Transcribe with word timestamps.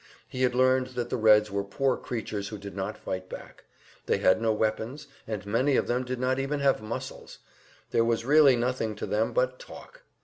He 0.27 0.41
had 0.41 0.55
learned 0.55 0.87
that 0.97 1.11
the 1.11 1.15
Reds 1.15 1.51
were 1.51 1.63
poor 1.63 1.95
creatures 1.95 2.47
who 2.47 2.57
did 2.57 2.75
not 2.75 2.97
fight 2.97 3.29
back; 3.29 3.65
they 4.07 4.17
had 4.17 4.41
no 4.41 4.51
weapons, 4.51 5.05
and 5.27 5.45
many 5.45 5.75
of 5.75 5.85
them 5.85 6.03
did 6.03 6.19
not 6.19 6.39
even 6.39 6.59
have 6.59 6.81
muscles; 6.81 7.37
there 7.91 8.03
was 8.03 8.25
really 8.25 8.55
nothing 8.55 8.95
to 8.95 9.05
them 9.05 9.31
but 9.31 9.59
talk. 9.59 10.01